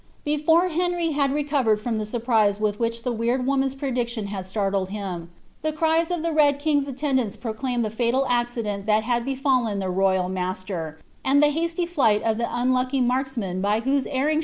[0.25, 4.89] Pefore Henty had rerovered from the surprise with which the wctid woninn's prediction had startled
[4.89, 5.27] hini.
[5.61, 9.77] the cries of the Red King's aUeo^ mnls procbinied the fatal accident that had befallen
[9.77, 14.15] their roval maaM and llie hasly flight of the utilucky marksman by whose erring *hrf
[14.19, 14.39] lie had died.